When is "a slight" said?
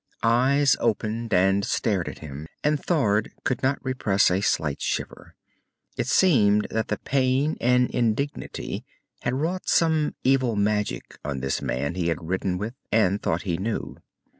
4.31-4.81